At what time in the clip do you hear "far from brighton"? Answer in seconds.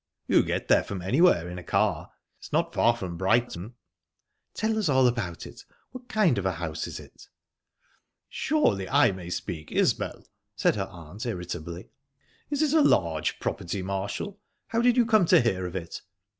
2.73-3.75